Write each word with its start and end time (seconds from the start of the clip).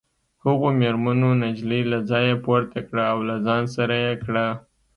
هغو 0.45 0.67
مېرمنو 0.81 1.29
نجلۍ 1.43 1.81
له 1.91 1.99
ځایه 2.09 2.35
پورته 2.45 2.79
کړه 2.87 3.03
او 3.13 3.19
له 3.29 3.35
ځان 3.45 3.63
سره 3.75 3.93
یې 4.05 4.13
کړه 4.23 4.45